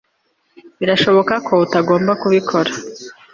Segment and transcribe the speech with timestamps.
[0.79, 2.71] birashoboka ko utagomba kubikora